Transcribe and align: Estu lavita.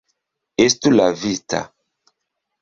Estu 0.63 0.91
lavita. 0.95 1.61